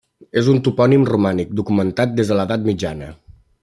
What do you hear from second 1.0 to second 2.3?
romànic, documentat